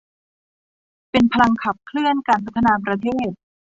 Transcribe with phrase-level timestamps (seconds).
[1.11, 3.31] เป็นพลังขับเคลื่อนการพัฒนาประเทศ